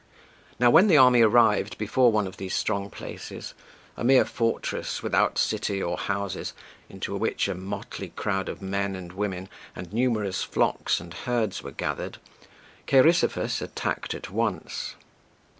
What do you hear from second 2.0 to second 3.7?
one of these strong places